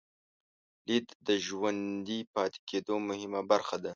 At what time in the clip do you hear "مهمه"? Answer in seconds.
3.09-3.41